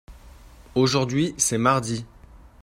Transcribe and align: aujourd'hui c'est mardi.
aujourd'hui 0.73 1.35
c'est 1.37 1.59
mardi. 1.59 2.07